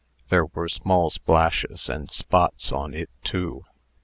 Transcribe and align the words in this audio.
There 0.29 0.47
were 0.47 0.67
small 0.67 1.11
splashes 1.11 1.87
and 1.87 2.09
spots 2.09 2.71
on 2.71 2.95
it 2.95 3.11
too. 3.23 3.65